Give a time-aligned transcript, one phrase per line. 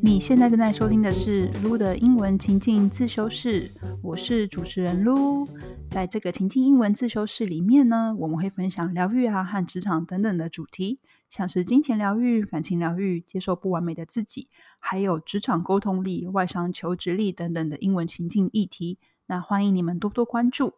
[0.00, 3.70] 你现在正在收听的是撸的英文情境自修室，
[4.02, 5.46] 我是主持人撸。
[5.90, 10.98] 在这个情境英文自修室里面呢，我们会分享疗愈啊和职场等等的主题，
[11.30, 18.98] 像是金钱疗愈、感情疗愈、接受不完美的自己，还有职场沟通力、外商求职力等等的英文情境议题。
[19.26, 20.74] 那欢迎你们多多关注。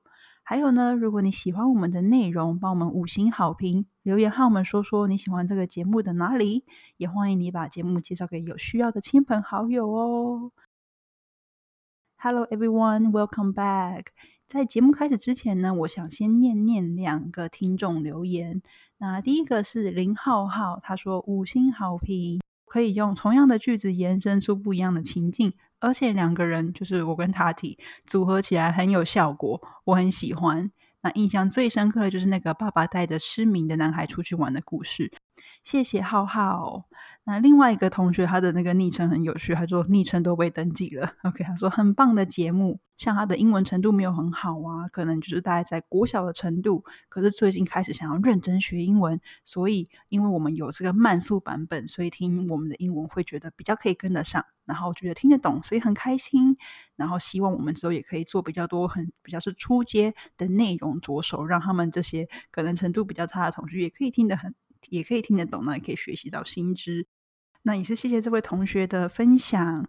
[0.49, 6.65] 还有呢，如果你喜欢我们的内容，帮我们五星好评，留言和我们说说你喜欢这个节目的哪里，
[6.99, 10.53] 也欢迎你把节目介绍给有需要的亲朋好友哦。
[12.19, 14.05] Hello everyone, welcome back。
[14.47, 18.63] 在节目开始之前呢，我想先念念两个听众留言。
[18.99, 25.55] 那第一个是林浩浩，他说五星好评，可以用同样的句子延伸出不一样的情境。
[25.81, 30.71] 而且两个人就是我跟塔提组合起来很有效果，我很喜欢。
[31.03, 35.13] 那印象最深刻的就是那个爸爸带着失明的男孩出去玩的故事。
[35.63, 36.85] 谢谢浩浩。
[37.29, 41.13] 那另外一个同学，他的那个昵称很有趣，他说昵称都被登记了。
[41.25, 56.57] OK，他说很棒的节目，像他的英文程度没有很好啊，可能就是大概在国小的程度，可是最近开始想要认真学英文，所以因为我们有这个慢速版本，所以听我们的英文会觉得比较可以跟得上，然后觉得听得懂，所以很开心。
[56.95, 64.55] 然后希望我们之后也可以做比较多很比较是初阶的内容着手，让他们这些可能程度比较差的同学也可以听得很，
[64.91, 67.07] 也可以听得懂呢，也可以学习到新知。
[67.63, 69.89] 那也是谢谢这位同学的分享。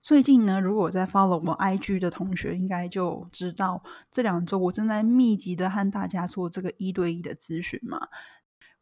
[0.00, 8.08] 最近呢，如果在 follow 我 IG 的同学，应该就知道这两周我正在密集的和大家做这个一对一的咨询嘛。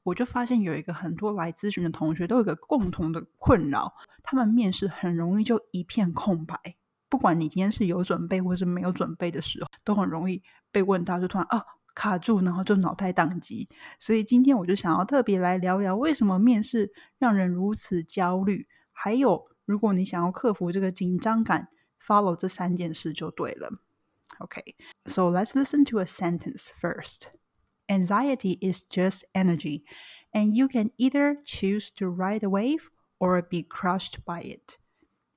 [0.04, 6.56] 我就发现有一个很多来咨询的同学都有一个共同的困扰，他们面试很容易就一片空白，
[7.08, 11.64] 不管你今天是有准备或是没有准备的时候，都很容易被问到，就突然啊。
[11.97, 13.67] 卡住，然后就脑袋宕机。
[13.99, 18.67] 所以今天我就想要特别来聊聊，为什么面试让人如此焦虑？
[18.91, 21.69] 还有，如果你想要克服这个紧张感，
[22.01, 23.81] follow 这三件事就对了。
[24.39, 27.27] OK，so let's listen to a sentence first.
[27.87, 29.83] Anxiety is just energy,
[30.31, 32.87] and you can either choose to ride a wave
[33.19, 34.77] or be crushed by it.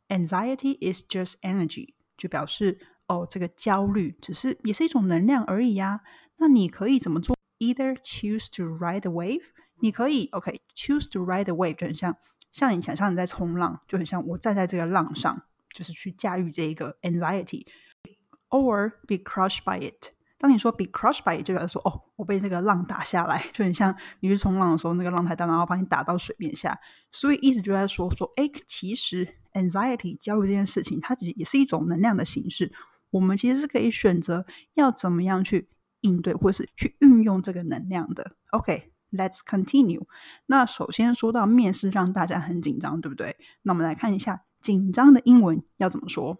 [0.08, 2.78] Anxiety is just energy，就表示
[3.11, 5.99] 哦，这个焦虑只是也是一种能量而已呀。
[6.37, 9.43] 那你可以怎么做？Either choose to ride the wave，
[9.81, 12.15] 你可以 OK，choose to ride the wave 就很像，
[12.51, 20.13] 像你想象你在冲浪，就很像我站在这个浪上，就是去驾驭这一个 anxiety，or be crushed by it。
[20.37, 26.79] 当你说 be crushed by it，就表示说哦，我被那个浪打下来，就很像你去冲浪的时候，那个浪太大，然后把你打到水面下。
[27.11, 32.71] 所以意思就在说说，哎，其实 anxiety 焦虑这件事情，它其实也是一种能量的形式。
[33.11, 35.69] 我们其实是可以选择要怎么样去。
[36.01, 38.35] 应对或是去运用这个能量的。
[38.49, 40.01] OK，Let's continue。
[40.47, 43.37] 那首先说到面试让大家很紧张，对不对？
[43.61, 46.39] 那我们来看一下紧张的英文要怎么说。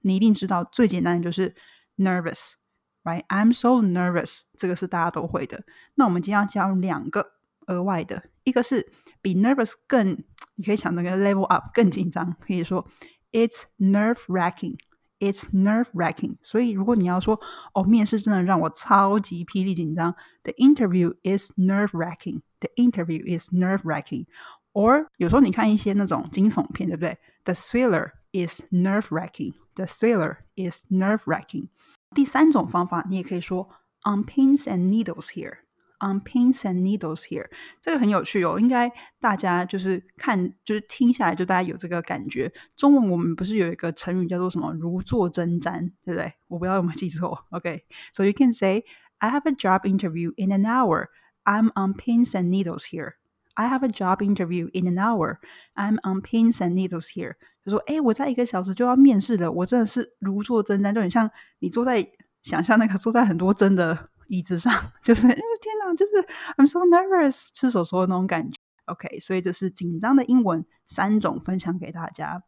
[0.00, 1.54] 你一定知道最简单的就是
[1.98, 5.64] nervous，right？I'm so nervous，这个是大家都会的。
[5.96, 7.32] 那我们今天要教两个
[7.66, 12.88] 额外的，一个是比 nervous 更，你可以想那个 level up 更紧张，可以说
[13.32, 14.78] It's nerve wracking。
[15.19, 17.39] It's nerve wracking，所以如果你要说
[17.73, 22.41] 哦，面试真的让我超级霹雳紧张，The interview is nerve wracking.
[22.61, 24.27] The interview is nerve wracking.
[24.71, 27.17] Or 有时候你看一些那种惊悚片，对不对？
[27.43, 29.55] The thriller is nerve wracking.
[29.75, 31.67] The thriller is nerve wracking.
[32.15, 33.69] 第三种方法，你也可以说
[34.05, 35.57] on pins and needles here.
[36.03, 37.49] On pins and needles here，
[37.81, 42.49] 这个很有趣哦，应该大家就是看就是听下来，就大家有这个感觉。
[42.77, 46.31] 中文我们不是有一个成语叫做什么“如坐针毡”，对不对？
[46.47, 47.45] 我不知道有没有记错。
[47.49, 48.85] OK，so you can say
[49.17, 51.07] I have a job interview in an hour.
[51.43, 53.15] I'm on pins and needles here.
[53.55, 55.39] I have a job interview in an hour.
[55.75, 57.33] I'm on pins and needles here.
[57.65, 62.07] 就说，哎，我在一个小时就要面试了，我真的是如坐针毡，就很像你坐在
[62.41, 64.11] 想象那个坐在很多针的。
[64.27, 65.37] 椅子上，就是天
[65.83, 66.13] 哪，就是
[66.57, 68.57] I'm so nervous，吃手手的那种感觉。
[68.85, 72.43] OK，所以这是紧张的英文三种分享给大家。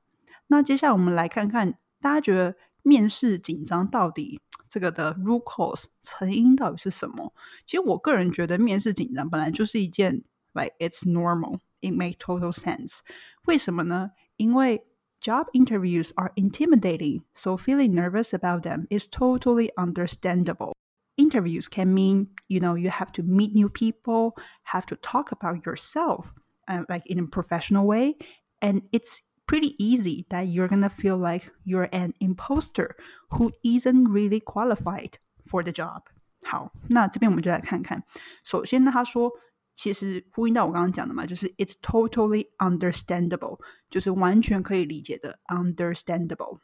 [0.48, 7.34] 那接下来我们来看看，大家觉得面试紧张到底这个的 root cause 成因到底是什么？
[7.66, 10.24] 其实我个人觉得面试紧张本来就是一件
[10.54, 13.00] like it's normal，it make total sense。
[13.46, 14.12] 为什么呢？
[14.38, 14.86] 因为
[15.22, 20.74] job interviews are intimidating，so feeling nervous about them is totally understandable。
[21.18, 24.34] interviews can mean you know you have to meet new people
[24.64, 26.32] have to talk about yourself
[26.68, 28.16] uh, like in a professional way
[28.62, 32.96] and it's pretty easy that you're gonna feel like you're an imposter
[33.32, 36.04] who isn't really qualified for the job
[36.44, 38.04] 好，那这边我们就来看看。
[38.44, 39.32] 首先呢，他说
[39.76, 43.60] 其实呼应到我刚刚讲的嘛，就是 it's totally understandable，
[43.92, 46.60] 就是完全可以理解的 understandable。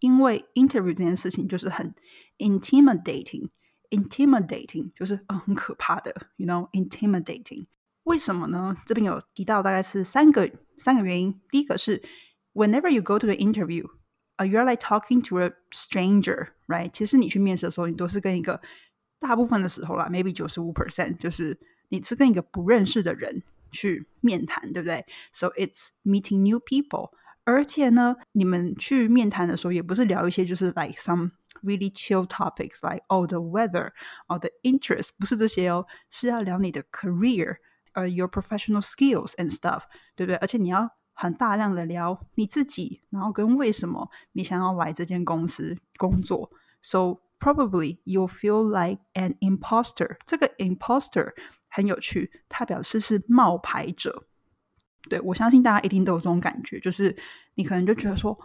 [0.00, 1.94] 因为 interview 这件事情就是很
[2.38, 7.66] intimidating，intimidating 就是呃很可怕的，you know intimidating。
[8.04, 8.74] 为什么呢？
[8.86, 11.38] 这边有提到大概是三个三个原因。
[11.50, 12.02] 第一个是
[12.54, 13.86] whenever you go to the interview，
[14.36, 16.90] 呃、uh,，you're like talking to a stranger，right？
[16.90, 18.62] 其实你去面试的时候，你都是跟一个
[19.18, 21.60] 大部分的时候啦，maybe 九十五 percent，就是
[21.90, 25.04] 你是跟一个不认识的人去面谈，对不对？
[25.32, 27.10] So it's meeting new people。
[27.44, 31.30] 而且呢，你们去面谈的时候，也不是聊一些就是 like some
[31.62, 33.92] really chill topics like oh the weather
[34.28, 37.56] or the interest，不是这些哦，是要聊你的 career，
[37.94, 39.82] 呃、uh,，your professional skills and stuff，
[40.14, 40.36] 对不对？
[40.36, 46.50] 而且你要很大量的聊你自己，然后跟为什么你想要来这间公司工作。
[46.82, 50.18] So probably you'll feel like an imposter。
[50.24, 51.32] 这个 imposter
[51.68, 54.26] 很有趣，它表示是冒牌者。
[55.09, 57.15] 对我相信大家一定都有这种感觉，就是
[57.55, 58.37] 你可能就觉得说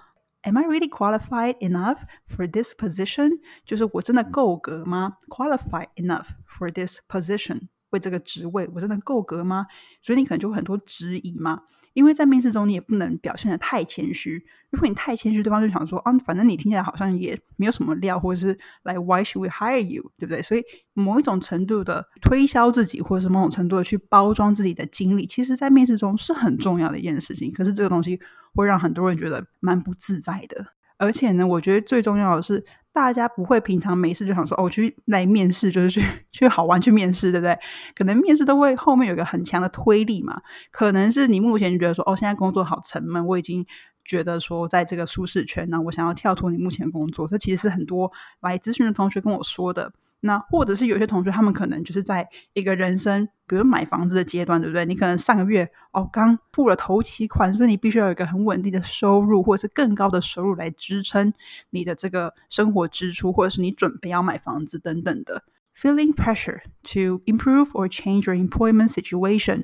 [0.42, 1.98] ，Am I really qualified enough
[2.28, 3.40] for this position？
[3.64, 7.68] 就是我真的够格吗？Qualified enough for this position？
[7.90, 9.66] 为这个职位，我真的够格吗？
[10.00, 11.62] 所以你可能就会很多质疑嘛。
[11.92, 14.42] 因为在面试中，你也不能表现的太谦虚。
[14.70, 20.10] 如果你太谦虚，对方就想说啊，反正你听起来好像也没有什么料，或者是来 Why should we hire you？
[20.18, 20.40] 对不对？
[20.42, 27.52] 所以某一种程度的推销自己，或者是某种程度的去包装自己的经历，其实在面试中是很重要的一件事情。
[27.52, 28.20] 可是这个东西
[28.54, 30.64] 会让很多人觉得蛮不自在的。
[30.98, 32.64] 而且呢，我觉得最重要的是。
[32.92, 37.56] 大家不会平常没事就想说哦，去来面试就是去 去好玩去面试，对不对？
[37.94, 40.40] 可能面试都会后面有一个很强的推力嘛。
[40.70, 43.64] 可能是你目前觉得说哦，现在工作好沉闷，我已经
[44.04, 47.28] 觉得说在这个舒适圈呢，我想要跳脱你目前工作。
[47.28, 48.10] 这其实是很多
[48.40, 49.92] 来咨询的同学跟我说的。
[50.20, 54.84] 那或者是有些同学，他们可能就是在一个人生，比如买房子的阶段，对不对？
[54.84, 61.32] 你可能上个月哦刚付了头期款，所以你必须要有一个很稳定的收入，或者是更高的收入来支撑
[61.70, 65.42] 你的这个生活支出，或者是你准备要买房子等等的。
[65.74, 66.60] Feeling pressure
[66.92, 69.62] to improve or change your employment situation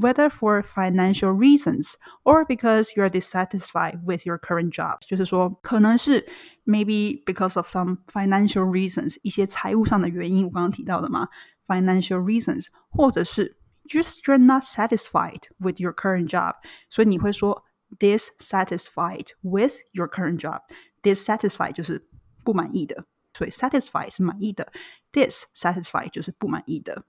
[0.00, 1.94] whether for financial reasons
[2.24, 6.26] or because you are dissatisfied with your current job，就是说可能是
[6.64, 11.28] maybe because of some financial reasons，一些财务上的原因，我刚刚提到的嘛，
[11.66, 13.56] financial reasons，或者是
[13.88, 16.54] just you're not satisfied with your current job，
[16.90, 17.64] 所以你会说
[17.98, 22.08] dissatisfied with your current job。dissatisfied 就是
[22.44, 24.72] 不满意的，所以 satisfied 是满意的，
[25.12, 27.04] dissatisfied 就是不满意的。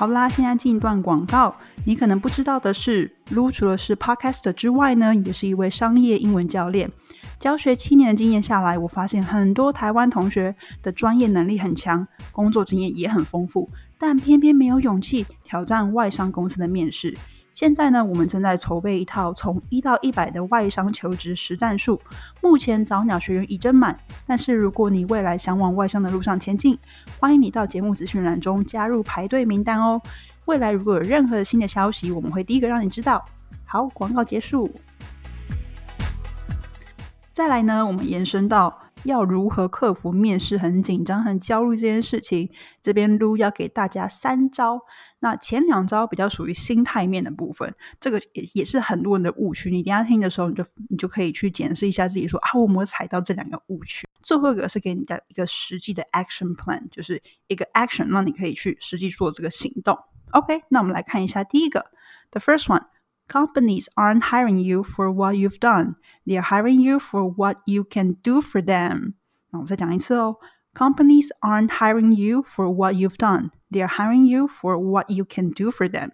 [0.00, 1.54] 好啦，现在进一段广告。
[1.84, 6.90] 你可能不知道的是，Lu 除了是 Podcaster 之外呢，也是一位商业英文教练。
[7.38, 13.68] 教学七年的经验下来，我发现很多台湾同学的专业能力很强，工作经验也很丰富，
[13.98, 17.14] 但偏偏没有勇气挑战外商公司的面试。
[17.52, 22.00] 现在呢，我们正在筹备一套从一到一百的外商求职实战术。
[22.40, 26.78] 目前早鸟学员已增满，但是如果你未来想往外商的路上前进，
[27.18, 30.00] 欢迎你到节目资讯栏中加入排队名单哦。
[30.46, 33.22] 未来如果有任何的新的消息，我们会第一个让你知道。
[33.64, 34.70] 好，广告结束。
[37.32, 38.89] 再来呢，我们延伸到。
[39.04, 42.50] 要如何克服面试很紧张、很焦虑这件事情？
[42.80, 44.80] 这边 Lu 要给大家三招。
[45.20, 49.70] 那前两招比较属于心态面的部分，这个也也是很多人的误区。
[49.70, 54.08] 你等下听的时候，你就你就可以去检视一下自己，说啊，我没有踩到这两个误区。
[54.22, 59.98] 最后一个是给你的一个实际的 action plan，就是一个 action，让你可以去实际做这个行动。
[60.30, 61.86] OK，那我们来看一下第一个
[62.30, 62.84] ，the first one。
[63.30, 65.94] companies aren't hiring you for what you've done.
[66.29, 69.13] They are hiring you for what you can do for them.
[69.51, 70.37] 那我再讲一次哦，
[70.73, 73.51] Companies aren't hiring you for what you've done.
[73.71, 76.11] They are hiring you for what you can do for them.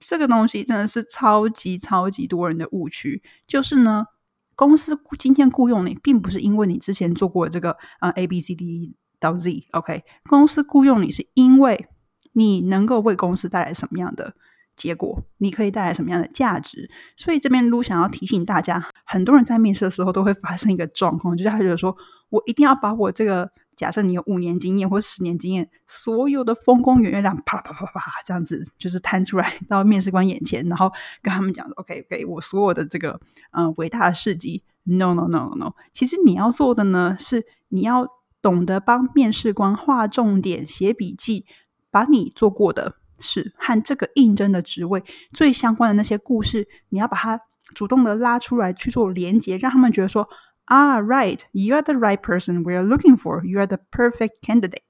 [0.00, 3.22] 这个东西真的是超级超级多人的误区。
[3.46, 4.06] 就是呢，
[4.54, 10.02] 公司今天雇佣你，并不是因为你之前做过这个呃 A B C D 到 Z，OK？、Okay?
[10.28, 11.88] 公司雇佣你是因为
[12.32, 14.34] 你能够为公司带来什么样的
[14.77, 16.89] 结果你可以带来什么样的价值？
[17.17, 21.97] 所以这边撸想要提醒大家，很多人在面试的时候都会发生一个状况，就是他觉得说
[22.29, 30.91] 我一定要把我这个假设你有五年经验或十年经验，所有的丰功圆月亮啪啪啪啪这样子，就是摊出来到面试官眼前，然后
[31.21, 33.19] 跟他们讲：“OK OK，我所有的这个
[33.51, 34.63] 嗯伟大的事迹。
[34.89, 38.07] ”No No No No No，其实你要做的呢，是你要
[38.41, 41.45] 懂得帮面试官画重点、写笔记，
[41.91, 42.95] 把你做过的。
[43.19, 47.39] 是和这个应征的职位最相关的那些故事，你要把它
[47.73, 50.27] 主动的拉出来去做连接，让他们觉得说
[50.65, 54.81] 啊，right，you are the right person we are looking for，you are the perfect candidate。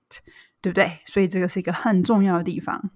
[0.60, 1.00] 对不对？
[1.06, 2.90] 所以这个是一个很重要的地方。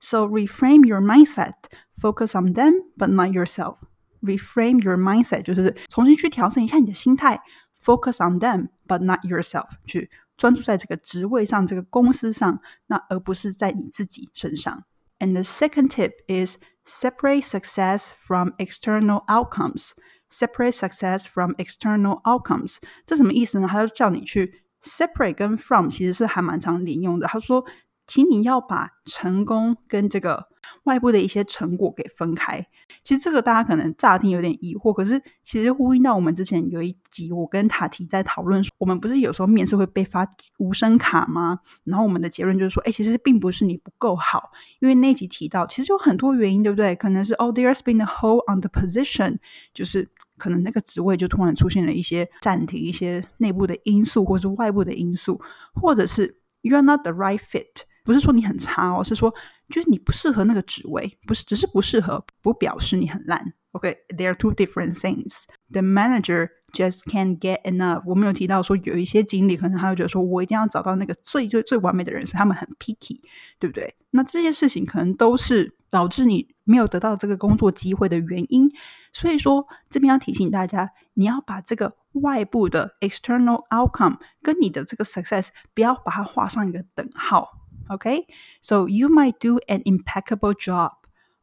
[0.00, 1.54] So reframe your mindset,
[1.98, 3.78] focus on them but not yourself.
[4.20, 7.40] Reframe your mindset 就是重新去调整一下你的心态
[7.82, 14.84] ，focus on them but not yourself，去专注在这个职位上、这个公司上，那而不是在你自己身上。
[15.18, 19.90] And the second tip is separate success from external outcomes.
[20.30, 22.76] Separate success from external outcomes，
[23.06, 23.66] 这什么意思呢？
[23.66, 27.26] 他就叫你去 separate 跟 from 其实是还蛮常连用的。
[27.26, 27.64] 他说，
[28.06, 30.48] 请你要把成功跟这个
[30.88, 32.66] 外部的一些成果给分开。
[33.04, 40.26] 其实这个大家可能乍听有点疑惑，可是其实呼应到我们之前有一集，我跟塔提在讨论，我们不是有时候面试会被发
[40.56, 41.60] 无声卡吗？
[41.84, 46.96] 然后我们的结论就是说，哎，其实并不是你不够好，因为那集提到，其实有很多原因，对不对？
[46.96, 49.36] 可能是哦，there's been a hole on the position，
[49.74, 55.40] 就是可能那个职位就突然出现了一些暂停，一些内部的因素，或是外部的因素，
[55.74, 57.84] 或者是 you're not the right fit。
[58.08, 59.30] 不是说你很差哦，是说
[59.68, 63.52] 就是你不适合那个职位，不是只是不适合，不表示你很烂。
[63.72, 65.42] OK，there are two different things.
[65.70, 68.04] The manager just can't get enough.
[68.06, 73.20] 我们有提到说有一些经理可能他会觉得说我一定要找到那个最最最完美的人，所以他们很 picky，
[73.58, 73.94] 对不对？
[74.12, 78.70] 那这些事情可能都是导致你没有得到这个工作机会的原因。
[79.12, 87.57] 所以说这边要提醒大家，你要把这个外部的 external outcome 跟你的这个 success 不要把它画上一个等号。
[87.89, 88.25] Okay,
[88.61, 90.91] so you might do an impeccable job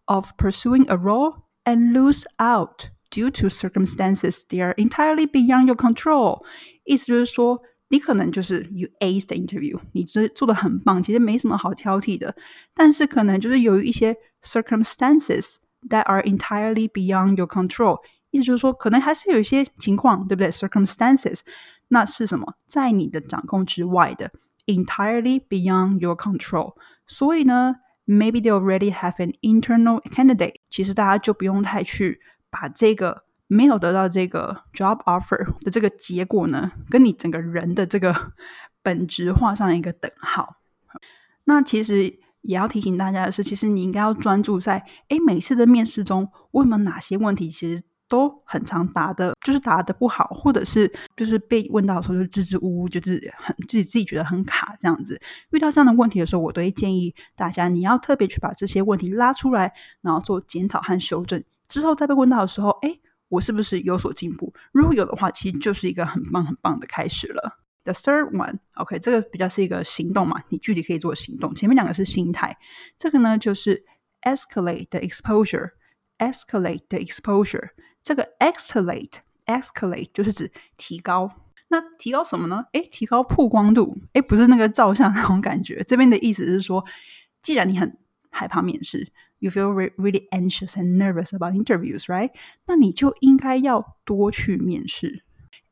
[0.06, 5.76] of pursuing a role and lose out due to circumstances that are entirely beyond your
[5.76, 6.42] control.
[6.84, 12.34] 意思就是说，你可能就是 you ace the interview，你这做的很棒，其实没什么好挑剔的。
[12.74, 15.56] 但是可能就是由于一些 circumstances
[15.88, 20.50] that are entirely beyond your control，意思就是说，可能还是有一些情况，对不对？
[20.50, 21.40] circumstances，
[21.88, 22.54] 那是什么？
[22.66, 24.32] 在你的掌控之外的。
[24.65, 26.73] Entirely beyond your control。
[27.07, 30.55] 所以呢，maybe they already have an internal candidate。
[30.69, 32.19] 其实大家就不用太去
[32.49, 38.33] 把这个没有得到这个 job offer 的这个结果呢，跟你整个人的这个
[38.81, 40.57] 本质画上一个等号。
[41.45, 42.03] 那其实
[42.41, 47.83] 也要提醒大家的是，其实你应该要专注在，哎，每次的面试中，我有没有哪些问题，其实。
[48.15, 55.19] 都很常答的，就是答的不好，或者是就是被问到的时候就支支吾吾，就是很自己自己觉得很卡这样子。
[55.51, 61.43] 遇到这样的问题的时候，我都会建议大家，你要特别去把这些问题拉出来，然后做检讨和修正。
[61.67, 64.53] 之后再被问到的时候，哎，我是不是有所进步？
[64.71, 67.59] 如果有的话，其实就是一个很棒很棒的开始了。
[67.83, 71.53] The third one，OK，这个比较是一个行动嘛，你具体可以做行动。
[71.53, 72.57] 前面两个是心态，
[72.97, 73.83] 这个呢就是
[74.21, 77.71] escalate the exposure，escalate the exposure。
[78.04, 81.30] 这个 escalate，escalate 就是指提高。
[81.68, 82.66] 那提高什么呢？
[82.72, 83.96] 诶，提高曝光度。
[84.14, 85.82] 诶，不是那个照相那种感觉。
[85.84, 86.84] 这边的意思是说，
[87.42, 87.96] 既然你很
[88.30, 92.30] 害怕面试，you feel really anxious and nervous about interviews，right？
[92.66, 95.22] 那你就应该要多去面试。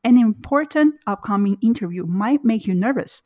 [0.01, 3.19] An important upcoming interview might make you nervous,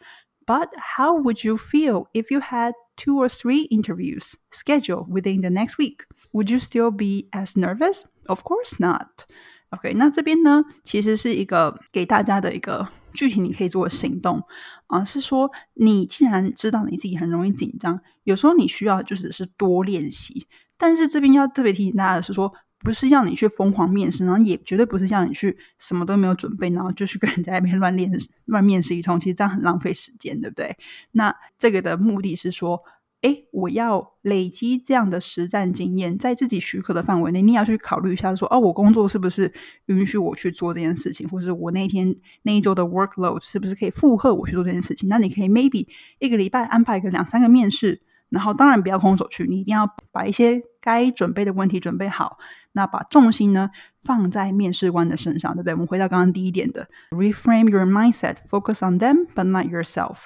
[0.43, 5.50] but how would you feel if you had two or three interviews scheduled within the
[5.50, 6.00] next week?
[6.32, 8.02] Would you still be as nervous?
[8.26, 9.24] Of course not.
[9.70, 14.42] OK，那这边呢，其实是一个给大家的一个具体你可以做的行动
[14.88, 20.46] 啊，是说你既然知道你自己很容易紧张，有时候你需要就只是多练习。
[20.76, 22.50] 但是这边要特别提醒大家的是说，
[22.80, 28.10] 不是要你去疯狂面试，然后也绝对不是叫你去什么都没有准备，然后就去跟人家那边乱练
[28.46, 30.76] 乱面试一通，其实这样很浪费时间，对不对？
[31.12, 32.80] 那这个的目的是说。
[33.20, 39.52] 哎，我要累积这样的实战经验，在自己许可的范围内，你要去考虑一下，说哦，我工作是不是
[39.86, 45.08] 允许我去做这件事情，或者我那一天那一周的 workload 是不是可以负荷我去做这件事情？
[45.08, 45.88] 那你可以 maybe
[46.20, 52.38] 一个礼拜安排个两三个面试，然后当然不要空手去，你一定要把一些该准备的问题准备好，
[52.72, 55.74] 那把重心呢放在面试官的身上，对不对？
[55.74, 60.24] 我们回到刚刚第一点的，reframe your mindset，focus on them but not yourself。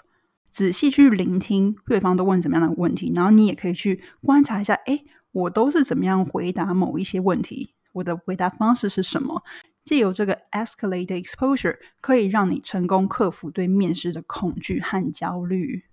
[0.50, 9.42] 仔细去聆听对方都问怎么样的问题，然后你也可以去观察一下，哎，我都是怎么样回答某一些问题，我的回答方式是什么？
[9.84, 15.84] 借由这个 escalate exposure，可以让你成功克服对面试的恐惧和焦虑。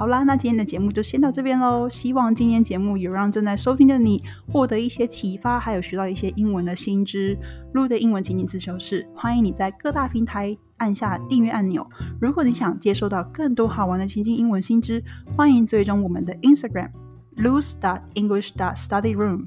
[0.00, 1.86] 好啦，那今天的节目就先到这边喽。
[1.86, 7.36] 希望今天节目有让正在收听的你获得一些启发，还有学到一些英文的新知。
[7.74, 11.86] 录的英文情景自修室，欢迎你在各大平台按下订阅按钮。
[12.18, 15.04] 如果你想接收到更多好玩的情境英文新知，
[15.36, 16.88] 欢迎追踪我们的 Instagram
[17.36, 19.44] lose dot english dot study room，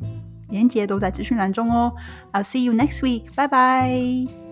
[0.49, 1.91] 连接都在资讯栏中哦。
[2.31, 4.42] I'll see you next week，拜拜。